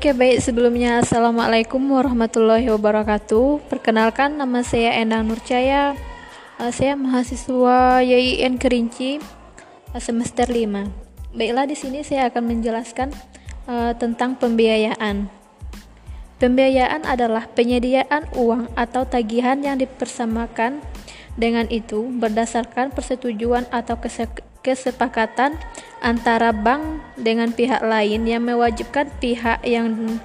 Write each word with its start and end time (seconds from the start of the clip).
Oke 0.00 0.16
baik. 0.16 0.40
Sebelumnya 0.40 1.04
Assalamualaikum 1.04 1.76
warahmatullahi 1.92 2.72
wabarakatuh. 2.72 3.68
Perkenalkan 3.68 4.32
nama 4.40 4.64
saya 4.64 4.96
Endang 4.96 5.28
Nurcaya. 5.28 5.92
Uh, 6.56 6.72
Saya 6.72 6.96
mahasiswa 6.96 8.00
YIN 8.00 8.56
Kerinci 8.56 9.20
uh, 9.92 10.00
semester 10.00 10.48
5 10.48 11.36
Baiklah 11.36 11.68
di 11.68 11.76
sini 11.76 12.00
saya 12.00 12.32
akan 12.32 12.48
menjelaskan 12.48 13.12
uh, 13.68 13.92
tentang 13.92 14.40
pembiayaan. 14.40 15.28
Pembiayaan 16.40 17.04
adalah 17.04 17.52
penyediaan 17.52 18.24
uang 18.40 18.72
atau 18.80 19.04
tagihan 19.04 19.60
yang 19.60 19.76
dipersamakan 19.76 20.80
dengan 21.36 21.68
itu 21.68 22.08
berdasarkan 22.08 22.96
persetujuan 22.96 23.68
atau 23.68 24.00
kesepakatan 24.60 25.56
antara 26.00 26.52
bank 26.52 27.00
dengan 27.16 27.52
pihak 27.52 27.80
lain 27.84 28.24
yang 28.28 28.44
mewajibkan 28.44 29.08
pihak 29.20 29.60
yang 29.64 30.18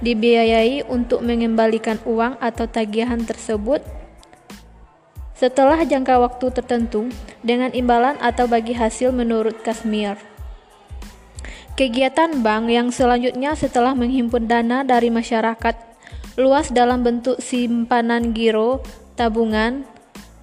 dibiayai 0.00 0.84
untuk 0.88 1.20
mengembalikan 1.20 2.00
uang 2.08 2.40
atau 2.40 2.64
tagihan 2.64 3.20
tersebut 3.20 3.84
setelah 5.36 5.80
jangka 5.80 6.20
waktu 6.20 6.52
tertentu 6.52 7.08
dengan 7.40 7.72
imbalan 7.72 8.20
atau 8.20 8.44
bagi 8.44 8.76
hasil 8.76 9.08
menurut 9.08 9.56
Kasmir. 9.64 10.20
Kegiatan 11.80 12.44
bank 12.44 12.68
yang 12.68 12.92
selanjutnya 12.92 13.56
setelah 13.56 13.96
menghimpun 13.96 14.44
dana 14.44 14.84
dari 14.84 15.08
masyarakat 15.08 15.72
luas 16.36 16.68
dalam 16.68 17.00
bentuk 17.00 17.40
simpanan 17.40 18.36
giro, 18.36 18.84
tabungan, 19.16 19.88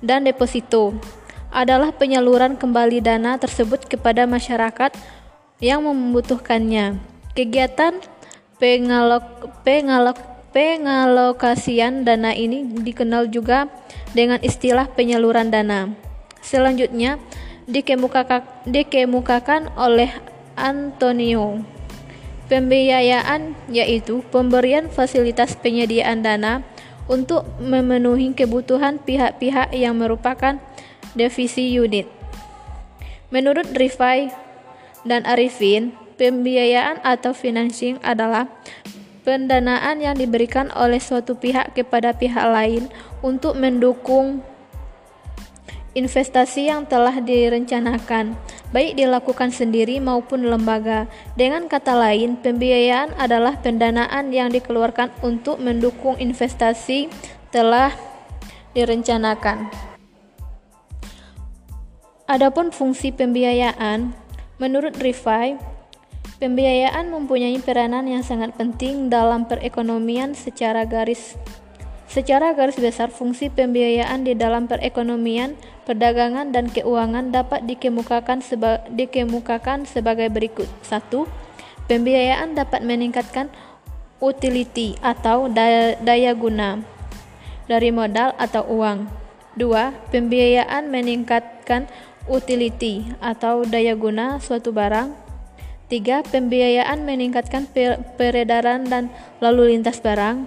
dan 0.02 0.26
deposito 0.26 0.98
adalah 1.52 1.96
penyaluran 1.96 2.60
kembali 2.60 3.00
dana 3.00 3.40
tersebut 3.40 3.88
kepada 3.88 4.28
masyarakat 4.28 4.94
yang 5.63 5.85
membutuhkannya. 5.85 6.99
Kegiatan 7.34 7.98
pengalok, 8.58 9.54
pengalok, 9.62 10.18
pengalokasian 10.54 12.02
dana 12.02 12.34
ini 12.34 12.66
dikenal 12.82 13.30
juga 13.30 13.70
dengan 14.13 14.41
istilah 14.41 14.90
penyaluran 14.90 15.54
dana. 15.54 15.94
Selanjutnya 16.41 17.21
dikemukakan, 17.70 18.41
dikemukakan 18.66 19.76
oleh 19.77 20.10
Antonio. 20.58 21.62
Pembiayaan 22.48 23.60
yaitu 23.68 24.24
pemberian 24.32 24.88
fasilitas 24.88 25.60
penyediaan 25.60 26.24
dana 26.24 26.64
untuk 27.12 27.43
memenuhi 27.60 28.32
kebutuhan 28.32 29.04
pihak-pihak 29.04 29.76
yang 29.76 29.99
merupakan 29.99 30.60
divisi 31.18 31.73
unit. 31.73 32.05
Menurut 33.34 33.68
Rifai 33.76 34.32
dan 35.04 35.27
Arifin, 35.27 35.91
pembiayaan 36.15 37.04
atau 37.04 37.35
financing 37.35 37.99
adalah 38.05 38.48
pendanaan 39.27 39.99
yang 39.99 40.15
diberikan 40.15 40.71
oleh 40.71 41.04
suatu 41.04 41.35
pihak 41.35 41.76
kepada 41.76 42.15
pihak 42.15 42.48
lain 42.48 42.87
untuk 43.20 43.59
mendukung 43.59 44.40
investasi 45.98 46.70
yang 46.70 46.85
telah 46.85 47.18
direncanakan, 47.20 48.37
baik 48.70 48.96
dilakukan 48.96 49.49
sendiri 49.49 49.98
maupun 49.98 50.46
lembaga. 50.46 51.09
Dengan 51.34 51.65
kata 51.65 51.98
lain, 51.98 52.37
pembiayaan 52.37 53.18
adalah 53.18 53.57
pendanaan 53.59 54.29
yang 54.29 54.54
dikeluarkan 54.54 55.09
untuk 55.26 55.57
mendukung 55.57 56.15
investasi 56.21 57.09
telah 57.49 57.91
direncanakan. 58.77 59.87
Adapun 62.28 62.76
fungsi 62.76 63.16
pembiayaan, 63.16 64.12
menurut 64.59 65.00
Rifai, 65.00 65.56
pembiayaan 66.44 67.08
mempunyai 67.08 67.56
peranan 67.64 68.03
yang 68.03 68.20
sangat 68.20 68.52
penting 68.60 69.08
dalam 69.08 69.48
perekonomian 69.48 70.36
secara 70.36 70.84
garis 70.84 71.40
Secara 72.08 72.52
garis 72.56 72.80
besar, 72.80 73.12
fungsi 73.12 73.48
pembiayaan 73.52 74.24
di 74.28 74.36
dalam 74.36 74.68
perekonomian, 74.68 75.60
perdagangan, 75.84 76.56
dan 76.56 76.72
keuangan 76.72 77.36
dapat 77.36 77.68
dikemukakan, 77.68 78.40
seba 78.40 78.84
dikemukakan 78.92 79.84
sebagai 79.84 80.32
berikut. 80.32 80.72
1. 80.88 81.28
Pembiayaan 81.88 82.56
dapat 82.56 82.84
meningkatkan 82.84 83.52
utility 84.24 84.96
atau 85.04 85.52
daya, 85.52 86.00
daya 86.00 86.32
guna 86.32 86.80
dari 87.68 87.92
modal 87.92 88.32
atau 88.40 88.64
uang. 88.68 89.08
2. 89.60 90.14
Pembiayaan 90.14 90.88
meningkatkan 90.88 91.92
utility 92.28 93.08
atau 93.24 93.64
daya 93.64 93.96
guna 93.98 94.40
suatu 94.40 94.72
barang. 94.76 95.16
3. 95.88 96.28
Pembiayaan 96.28 97.08
meningkatkan 97.08 97.64
peredaran 98.20 98.84
dan 98.92 99.08
lalu 99.40 99.76
lintas 99.76 100.04
barang. 100.04 100.44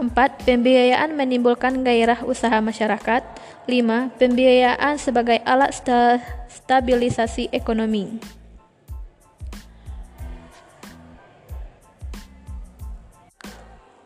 4. 0.00 0.16
Pembiayaan 0.48 1.12
menimbulkan 1.12 1.84
gairah 1.84 2.24
usaha 2.24 2.58
masyarakat. 2.64 3.22
5. 3.68 4.08
Pembiayaan 4.16 4.96
sebagai 4.96 5.44
alat 5.44 5.76
sta 5.76 6.18
stabilisasi 6.48 7.52
ekonomi. 7.52 8.40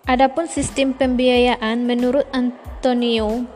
Adapun 0.04 0.44
sistem 0.44 0.92
pembiayaan 0.92 1.88
menurut 1.88 2.28
Antonio 2.36 3.48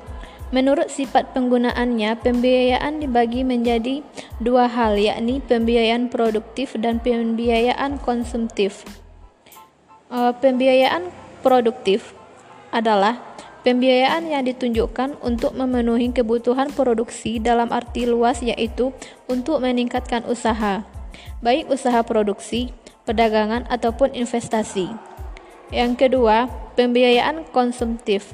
Menurut 0.48 0.88
sifat 0.88 1.36
penggunaannya, 1.36 2.24
pembiayaan 2.24 3.04
dibagi 3.04 3.44
menjadi 3.44 4.00
dua 4.40 4.64
hal, 4.64 4.96
yakni 4.96 5.44
pembiayaan 5.44 6.08
produktif 6.08 6.72
dan 6.80 7.04
pembiayaan 7.04 8.00
konsumtif. 8.00 8.80
Uh, 10.08 10.32
pembiayaan 10.32 11.12
produktif 11.44 12.16
adalah 12.72 13.20
pembiayaan 13.60 14.32
yang 14.32 14.48
ditunjukkan 14.48 15.20
untuk 15.20 15.52
memenuhi 15.52 16.16
kebutuhan 16.16 16.72
produksi 16.72 17.36
dalam 17.36 17.68
arti 17.68 18.08
luas, 18.08 18.40
yaitu 18.40 18.96
untuk 19.28 19.60
meningkatkan 19.60 20.24
usaha, 20.24 20.80
baik 21.44 21.68
usaha 21.68 22.00
produksi, 22.00 22.72
perdagangan, 23.04 23.68
ataupun 23.68 24.16
investasi. 24.16 24.88
Yang 25.68 26.08
kedua, 26.08 26.48
pembiayaan 26.72 27.44
konsumtif 27.52 28.32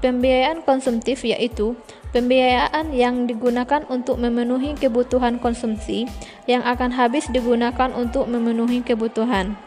Pembiayaan 0.00 0.64
konsumtif 0.64 1.28
yaitu 1.28 1.76
pembiayaan 2.16 2.96
yang 2.96 3.28
digunakan 3.28 3.84
untuk 3.92 4.16
memenuhi 4.16 4.72
kebutuhan 4.74 5.36
konsumsi 5.36 6.08
yang 6.48 6.64
akan 6.64 6.90
habis 6.96 7.28
digunakan 7.28 7.92
untuk 7.92 8.24
memenuhi 8.26 8.80
kebutuhan. 8.80 9.60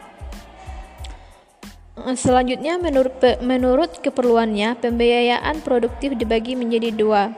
Selanjutnya, 2.18 2.76
menurut 2.76 3.16
menurut 3.40 4.02
keperluannya, 4.02 4.76
pembiayaan 4.82 5.62
produktif 5.62 6.18
dibagi 6.18 6.58
menjadi 6.58 6.90
dua. 6.90 7.32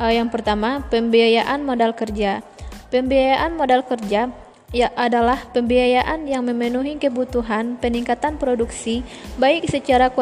Eh, 0.00 0.16
yang 0.16 0.32
pertama, 0.32 0.86
pembiayaan 0.88 1.66
modal 1.66 1.92
kerja. 1.92 2.40
Pembiayaan 2.88 3.58
modal 3.58 3.84
kerja 3.84 4.32
ya 4.70 4.94
adalah 4.94 5.50
pembiayaan 5.50 6.30
yang 6.30 6.46
memenuhi 6.46 6.94
kebutuhan 7.02 7.74
peningkatan 7.82 8.38
produksi 8.38 9.02
baik 9.34 9.66
secara 9.66 10.14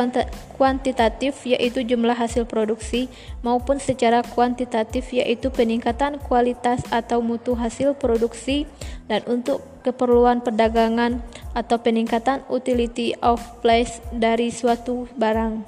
kuantitatif 0.56 1.44
yaitu 1.44 1.84
jumlah 1.84 2.16
hasil 2.16 2.48
produksi 2.48 3.12
maupun 3.44 3.76
secara 3.76 4.24
kuantitatif 4.24 5.12
yaitu 5.12 5.52
peningkatan 5.52 6.16
kualitas 6.24 6.80
atau 6.88 7.20
mutu 7.20 7.52
hasil 7.52 7.92
produksi 7.92 8.64
dan 9.04 9.20
untuk 9.28 9.60
keperluan 9.84 10.40
perdagangan 10.40 11.20
atau 11.52 11.76
peningkatan 11.80 12.40
utility 12.48 13.12
of 13.20 13.40
place 13.60 14.00
dari 14.12 14.48
suatu 14.48 15.08
barang. 15.16 15.64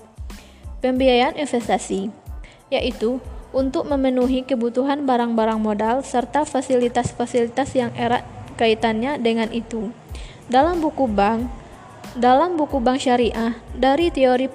Pembiayaan 0.80 1.36
investasi 1.36 2.08
yaitu 2.72 3.20
untuk 3.50 3.84
memenuhi 3.84 4.46
kebutuhan 4.46 5.04
barang-barang 5.04 5.58
modal 5.58 5.96
serta 6.06 6.46
fasilitas-fasilitas 6.46 7.74
yang 7.74 7.90
erat 7.98 8.22
kaitannya 8.60 9.16
dengan 9.16 9.48
itu. 9.48 9.88
Dalam 10.52 10.84
buku 10.84 11.08
bank, 11.08 11.48
dalam 12.12 12.60
buku 12.60 12.76
bank 12.76 13.00
syariah, 13.00 13.56
dari 13.72 14.12
teori 14.12 14.52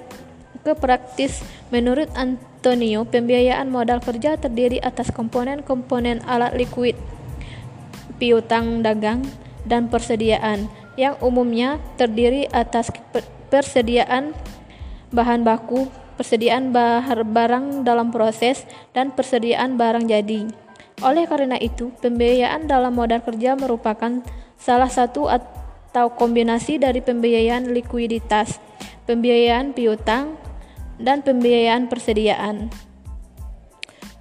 ke 0.62 0.72
praktis, 0.78 1.42
menurut 1.74 2.06
Antonio, 2.14 3.02
pembiayaan 3.02 3.66
modal 3.66 3.98
kerja 3.98 4.38
terdiri 4.38 4.78
atas 4.78 5.10
komponen-komponen 5.10 6.22
alat 6.22 6.54
likuid, 6.54 6.94
piutang 8.22 8.86
dagang, 8.86 9.26
dan 9.66 9.90
persediaan, 9.90 10.70
yang 10.94 11.18
umumnya 11.18 11.82
terdiri 11.98 12.46
atas 12.54 12.88
persediaan 13.50 14.32
bahan 15.10 15.42
baku, 15.46 15.90
persediaan 16.16 16.72
barang 16.72 17.84
dalam 17.86 18.10
proses, 18.10 18.64
dan 18.96 19.12
persediaan 19.12 19.76
barang 19.76 20.08
jadi. 20.08 20.65
Oleh 21.04 21.28
karena 21.28 21.60
itu, 21.60 21.92
pembiayaan 22.00 22.64
dalam 22.64 22.96
modal 22.96 23.20
kerja 23.20 23.52
merupakan 23.52 24.24
salah 24.56 24.88
satu 24.88 25.28
atau 25.28 26.12
kombinasi 26.16 26.80
dari 26.80 27.04
pembiayaan 27.04 27.68
likuiditas, 27.72 28.56
pembiayaan 29.04 29.76
piutang, 29.76 30.40
dan 30.96 31.20
pembiayaan 31.20 31.92
persediaan. 31.92 32.72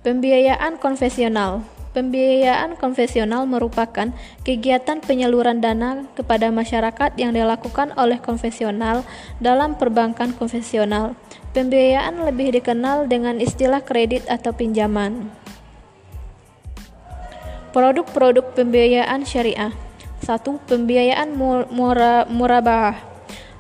Pembiayaan 0.04 0.78
konvensional 0.78 1.64
Pembiayaan 1.96 2.76
konvensional 2.76 3.48
merupakan 3.48 4.12
kegiatan 4.44 5.00
penyaluran 5.00 5.64
dana 5.64 6.04
kepada 6.12 6.52
masyarakat 6.52 7.16
yang 7.16 7.32
dilakukan 7.32 7.96
oleh 7.96 8.20
konvensional 8.20 9.08
dalam 9.40 9.80
perbankan 9.80 10.36
konvensional. 10.36 11.16
Pembiayaan 11.56 12.20
lebih 12.28 12.52
dikenal 12.52 13.08
dengan 13.08 13.40
istilah 13.40 13.80
kredit 13.80 14.28
atau 14.28 14.52
pinjaman. 14.52 15.32
Produk-produk 17.76 18.56
pembiayaan 18.56 19.28
syariah. 19.28 19.76
1. 20.24 20.48
Pembiayaan 20.64 21.36
murabah 22.32 22.96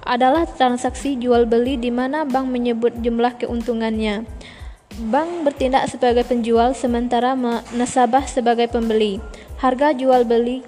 adalah 0.07 0.47
transaksi 0.47 1.19
jual 1.19 1.43
beli 1.43 1.75
di 1.75 1.91
mana 1.91 2.23
bank 2.23 2.47
menyebut 2.47 2.95
jumlah 3.03 3.35
keuntungannya. 3.35 4.23
Bank 5.11 5.43
bertindak 5.43 5.91
sebagai 5.91 6.23
penjual 6.23 6.71
sementara 6.71 7.35
nasabah 7.75 8.23
sebagai 8.23 8.71
pembeli. 8.71 9.19
Harga 9.59 9.91
jual 9.91 10.23
beli 10.23 10.63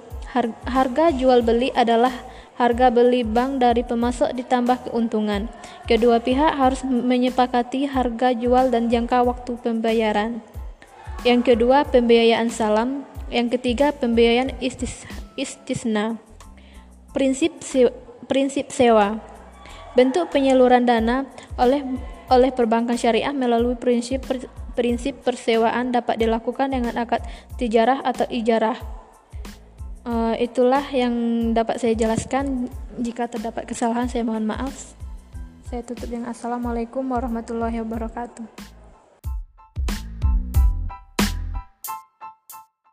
harga 0.68 1.16
jual 1.16 1.40
beli 1.40 1.72
adalah 1.72 2.12
harga 2.60 2.92
beli 2.92 3.24
bank 3.24 3.64
dari 3.64 3.80
pemasok 3.80 4.36
ditambah 4.36 4.92
keuntungan. 4.92 5.48
Kedua 5.88 6.20
pihak 6.20 6.60
harus 6.60 6.84
menyepakati 6.84 7.88
harga 7.88 8.36
jual 8.36 8.76
dan 8.76 8.92
jangka 8.92 9.24
waktu 9.24 9.56
pembayaran. 9.64 10.44
Yang 11.24 11.56
kedua, 11.56 11.88
pembiayaan 11.88 12.52
salam. 12.52 13.07
Yang 13.28 13.60
ketiga, 13.60 13.92
pembiayaan 13.92 14.56
istis, 14.64 15.04
istisna. 15.36 16.16
Prinsip 17.12 17.60
se, 17.60 17.92
prinsip 18.32 18.72
sewa. 18.72 19.20
Bentuk 20.00 20.32
penyaluran 20.32 20.88
dana 20.88 21.26
oleh 21.58 21.84
oleh 22.28 22.52
perbankan 22.52 23.00
syariah 23.00 23.34
melalui 23.34 23.80
prinsip 23.80 24.24
prinsip 24.78 25.26
persewaan 25.26 25.90
dapat 25.90 26.22
dilakukan 26.22 26.70
dengan 26.70 26.94
akad 27.02 27.26
tijarah 27.58 28.06
atau 28.06 28.30
ijarah. 28.30 28.78
Uh, 30.08 30.38
itulah 30.40 30.86
yang 30.94 31.12
dapat 31.52 31.82
saya 31.82 31.98
jelaskan. 31.98 32.72
Jika 32.96 33.28
terdapat 33.28 33.68
kesalahan, 33.68 34.08
saya 34.08 34.24
mohon 34.24 34.48
maaf. 34.48 34.96
Saya 35.68 35.84
tutup 35.84 36.08
dengan 36.08 36.32
Assalamualaikum 36.32 37.04
warahmatullahi 37.04 37.84
wabarakatuh. 37.84 38.77